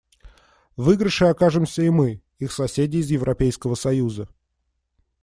[0.77, 4.27] В выигрыше окажемся и мы, их соседи из Европейского союза.